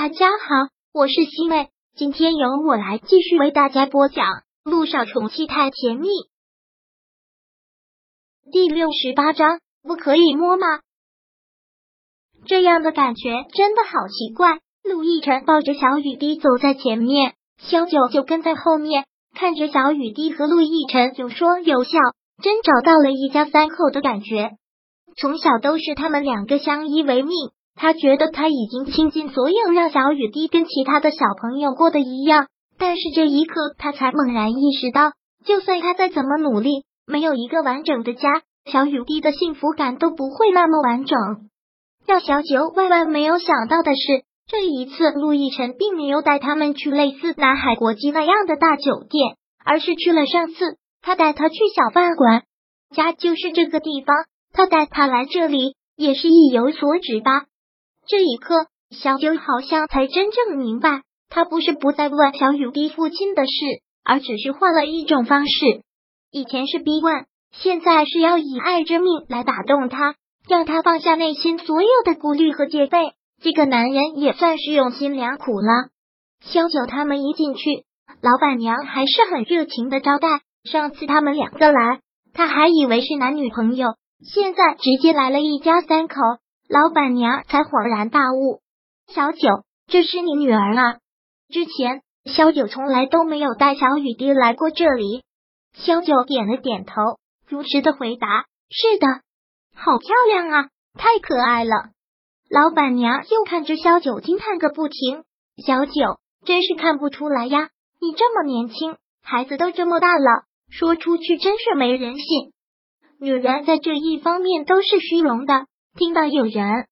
[0.00, 4.26] 大家好，我是西妹，今天由我来继续为大家播讲
[4.62, 6.06] 《路上宠妻太甜蜜》
[8.52, 9.58] 第六十八章。
[9.82, 10.66] 不可以摸吗？
[12.46, 14.60] 这样的感觉真的好奇怪。
[14.84, 19.04] 陆亦辰抱着小雨滴走在前面，萧九就跟在后面，
[19.34, 21.98] 看着小雨滴和陆亦辰有说有笑，
[22.40, 24.52] 真找到了一家三口的感觉。
[25.16, 27.34] 从小都是他们两个相依为命。
[27.80, 32.48] 他觉得他已经倾尽所有，让小雨滴跟其他的小朋友过得一样。
[32.76, 35.12] 但是这一刻，他才猛然意识到，
[35.44, 41.16] 就算他再怎么努力，没有一个完整的家，小雨滴的幸福感都不会那么完整。
[42.04, 50.54] 让小九万万没有想到的是，这一次陆亦辰并没有带他们去类似南海国际那样的大酒店，而是去了上次
[51.00, 52.42] 他带他去小饭馆。
[52.94, 54.16] 家就是这个地方，
[54.52, 57.44] 他带他来这里也是意有所指吧。
[58.08, 63.50] 这一刻，小九好像才真正明白，他不是不再问小雨滴父亲的事，
[64.02, 65.52] 而只是换了一种方式。
[66.32, 70.14] 以前是逼问，现在是要以爱之命来打动他，
[70.48, 72.98] 让他放下内心所有的顾虑和戒备。
[73.42, 75.90] 这个男人也算是用心良苦了。
[76.40, 77.84] 萧九他们一进去，
[78.22, 80.40] 老板娘还是很热情的招待。
[80.64, 82.00] 上次他们两个来，
[82.32, 83.88] 他还以为是男女朋友，
[84.24, 86.16] 现在直接来了一家三口。
[86.68, 88.60] 老板娘才恍然大悟
[89.08, 90.98] ：“小九，这是你女儿啊！
[91.48, 95.22] 之前小九从来都没有带小雨滴来过这里。”
[95.72, 96.92] 萧九点了点头，
[97.46, 99.06] 如实的回答：“是的，
[99.74, 101.70] 好漂亮啊，太可爱了。”
[102.50, 105.24] 老板娘又看着萧九惊叹个不停
[105.64, 105.92] ：“小九，
[106.44, 112.52] 真是看不出来呀，你这么年轻，孩子都这么大了，说出去真是没人信。
[113.18, 115.64] 女人在这一方面都是虚荣的。”
[115.98, 116.86] 听到有人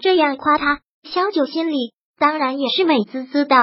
[0.00, 3.54] 这样夸他，小九心里当然也是美滋滋的。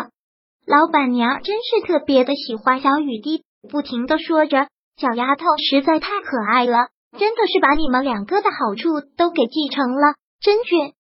[0.68, 10.94] 老板娘真是特别的喜欢小雨滴，不停的说着：“小丫头实在太可爱了，真的是把你们两个的好处都给继承了，真绝。”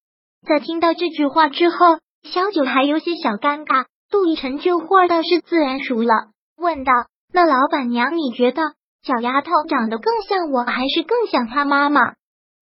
[0.50, 3.86] 在听到这句话之后，小九还有些小尴尬。
[4.10, 6.94] 杜奕晨这货倒是自然熟了，问道
[7.32, 8.64] ：“那老板娘，你觉得
[9.04, 12.16] 小丫头长得更像我，还是更像她妈妈？”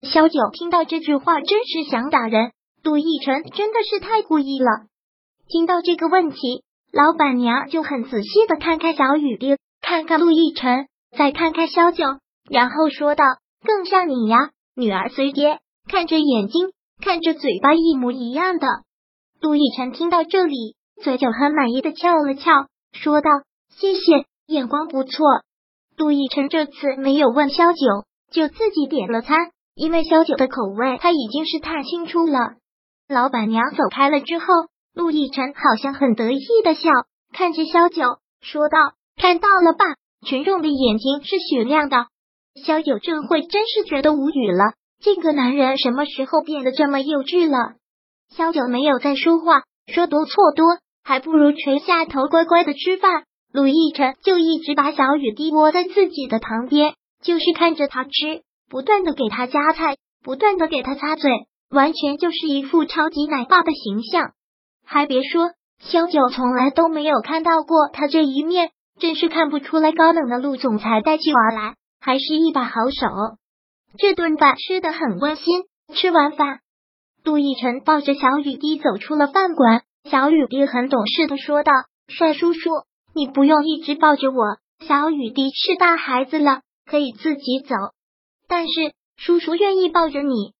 [0.05, 2.51] 萧九听到这句话，真是想打人。
[2.83, 4.67] 陆亦辰真的是太故意了。
[5.47, 12.05] 听到这个问题，老板娘就很仔细的看看小雨滴，看看陆亦辰，再看看萧九，
[12.49, 13.23] 然后说道
[13.65, 16.69] ：“更像你呀，女儿随爹，看着眼睛，
[17.01, 18.67] 看着嘴巴一模一样的。”
[19.41, 23.29] 陆亦辰听到这里，嘴角很满意的翘了翘，说道
[23.75, 25.25] ：“谢谢，眼光不错。”
[25.97, 29.51] 陆亦辰这次没有问萧九，就自己点了餐。
[29.75, 32.55] 因为萧九的口味，他已经是太清楚了。
[33.09, 34.45] 老板娘走开了之后，
[34.93, 36.89] 陆亦辰好像很得意的笑，
[37.33, 38.03] 看着萧九
[38.39, 38.77] 说道
[39.21, 39.83] ：“看到了吧，
[40.25, 42.07] 群众的眼睛是雪亮的。”
[42.65, 47.75] 萧九这会真是觉得无语了，这个男人什么时候变得这么幼稚了？
[48.29, 53.25] 萧九没有再说话，说多错多，还不如垂下头乖乖的吃饭。
[53.51, 58.41] 陆亦辰就一直把小雨滴窝在自己的旁边，就是看着他吃。
[58.75, 61.31] 不断的给他夹菜，不断的给他擦嘴，
[61.69, 64.33] 完全就是一副超级奶爸的形象。
[64.85, 73.07] 还别说，萧九从来都没有看到过他这一面，真是看不出来高冷的陆总裁带起娃来还是一把好手。
[73.97, 75.45] 这顿饭吃的很温馨。
[75.93, 76.59] 吃完饭，
[77.23, 79.83] 杜奕辰抱着小雨滴走出了饭馆。
[80.03, 81.71] 小雨滴很懂事的说道
[82.11, 82.71] ：“帅叔叔，
[83.13, 87.73] 你不用一直抱着我，小雨滴是大孩子了，可以自己走。”
[88.47, 90.53] 但是叔叔愿意抱着你，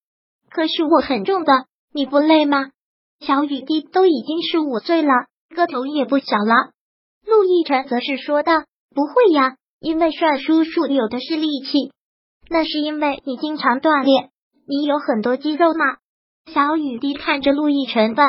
[0.50, 2.72] 可是我很重的，你不累吗？
[3.20, 5.12] 小雨滴都已经是五岁了，
[5.56, 6.72] 个头也不小了。
[7.26, 8.64] 陆亦辰则是说道
[8.94, 11.92] ：“不会呀，因为帅叔叔有的是力气，
[12.50, 14.30] 那是因为你经常锻炼，
[14.68, 15.98] 你有很多肌肉嘛。”
[16.54, 18.28] 小雨滴看着陆亦辰问，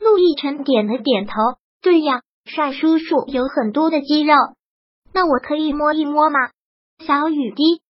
[0.00, 1.34] 陆亦辰点了点头
[1.80, 4.34] ：“对呀，帅叔叔有很多的肌肉，
[5.12, 6.38] 那我可以摸一摸吗？”
[7.06, 7.83] 小雨滴。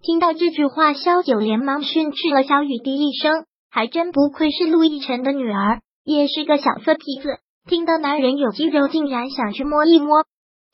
[0.00, 7.40] 听到这句话，萧九连忙训斥了小雨滴一声，还真不愧是陆亦辰的女儿，也是个小色皮子。
[7.68, 10.24] 听到男人有肌肉，竟然想去摸一摸。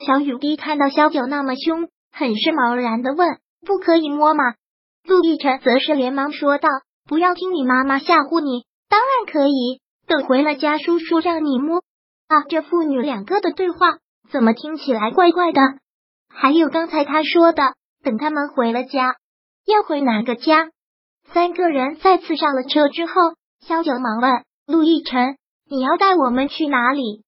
[0.05, 3.27] 小雨滴看到萧九那么凶，很是茫然的问
[3.65, 4.43] ：“不可以摸吗？”
[5.07, 6.69] 陆亦辰则是连忙说道
[7.09, 9.81] ：“不要听你妈妈吓唬你，当然可以。
[10.07, 11.81] 等回了家，叔叔让你摸。”
[12.29, 13.97] 啊，这父女两个的对话
[14.31, 15.61] 怎么听起来怪怪的？
[16.29, 17.63] 还有刚才他说的。
[18.05, 19.15] 等他们回了家，
[19.65, 20.69] 要回哪个家？
[21.33, 23.13] 三个人再次上了车之后，
[23.65, 25.37] 萧九忙问陆亦辰
[25.67, 27.23] ：“你要带我们去哪里？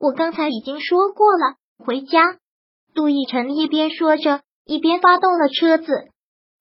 [0.00, 2.38] 我刚才已经说过了，回家。
[2.94, 5.92] 陆亦辰一边说着，一边发动了车子。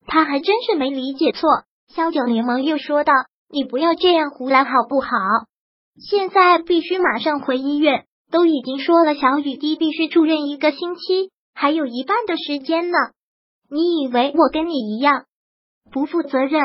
[0.05, 1.49] 他还真是没理解错。
[1.87, 3.13] 萧九连忙又说道
[3.47, 5.09] ：“你不要这样胡来好不好？
[5.95, 8.03] 现在必须马上回医院。
[8.31, 12.97] 都已经说了，小雨滴必须住院一个星期，还有一半的时间呢。
[13.71, 15.23] 你以为我跟你一样
[15.91, 16.61] 不负责任？”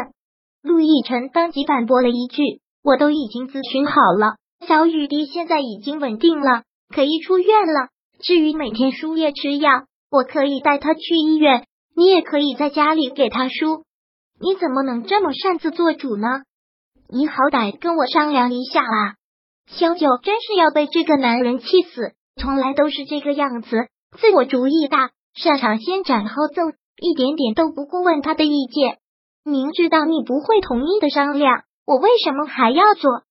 [0.61, 2.43] 陆亦辰当即反驳了一句
[2.85, 4.37] ：“我都已经咨询好了，
[4.67, 6.65] 小雨滴现在已经稳定了，
[6.95, 7.89] 可以出院了。
[8.21, 9.71] 至于每天输液吃药，
[10.11, 11.65] 我可以带他去医院。”
[11.99, 13.85] 你也可以在家里给他输，
[14.39, 16.43] 你怎么能这么擅自做主呢？
[17.09, 19.15] 你好歹跟我商量一下啊！
[19.67, 23.89] 萧九真是要被这个男人气死，从来都是这个样子，
[24.19, 28.99] 自我主义大，擅长先斩后奏，一点点都不顾问他的意见。
[29.45, 33.23] 明知道你不会同意的商量，我为什么还要做？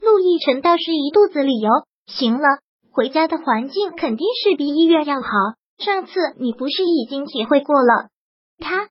[0.00, 1.70] 陆亦辰倒是一肚子理由。
[2.06, 2.58] 行了，
[2.92, 5.28] 回家的环境肯定是比医院要好。
[5.78, 8.08] 上次你不是已经体会过了？
[8.58, 8.88] 他，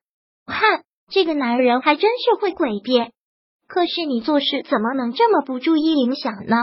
[0.48, 3.12] 看这个男人还真是会诡辩。
[3.68, 6.56] 可是你做事怎么能这么不注意影响呢？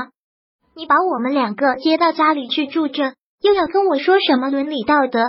[0.74, 5.20] 你把我们两个接到家里去住着，又要跟我说什么伦理道德？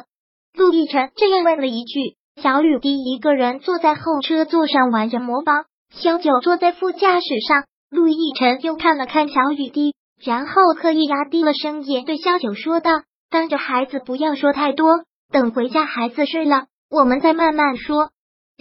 [0.53, 2.15] 陆亦辰这样问了一句。
[2.41, 7.65] 小雨滴一个人坐在后车座上玩着魔方，萧九坐在副驾驶上。
[7.89, 9.93] 陆亦辰又看了看小雨滴，
[10.23, 12.91] 然后刻意压低了声音对萧九说道
[13.29, 15.01] ：“当着孩子不要说太多，
[15.31, 18.09] 等回家孩子睡了。”我们再慢慢说。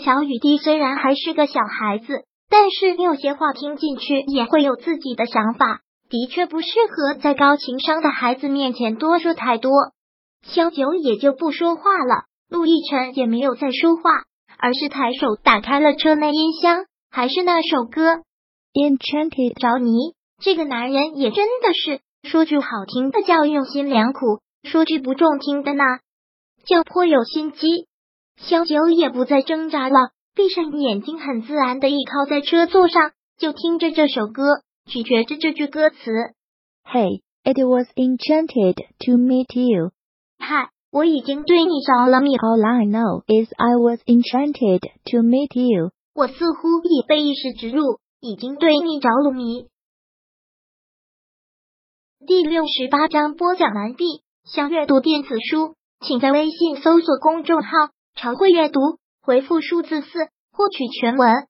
[0.02, 9.72] 小雨滴虽然还是个小孩子，但是有些话听进去也会有自己的想法，的确不适合在高情商的孩子面前多说太多。
[10.42, 14.02] 萧九也就不说话了，陆亦辰也没有再说话，
[14.58, 18.14] 而是抬手打开了车内音箱，还是那首歌
[18.72, 19.54] 《Enchanted》。
[19.60, 25.82] 着迷，这个男人也真的是说句好听的叫用心良苦，说句不中听的呢，
[26.64, 27.86] 叫颇有心机。
[28.36, 34.44] 萧九也不再挣扎了，闭上眼睛，很自然的倚靠在车座上，就听着这首歌，
[34.86, 35.96] 咀嚼着这句歌词。
[36.84, 39.90] Hey, it was enchanted to meet you.
[40.38, 42.36] 嗨，我已经对你着了迷。
[42.36, 45.90] All I know is I was enchanted to meet you.
[46.14, 49.68] 我似乎已被意识植入，已经对你着了迷。
[52.26, 54.04] 第六十八章播讲完毕。
[54.44, 57.68] 想阅读电子书，请在微信搜索公众号。
[58.14, 58.80] 常会阅读，
[59.20, 60.08] 回复数字四
[60.50, 61.46] 获取全文。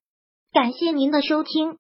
[0.53, 1.79] 感谢您的收听。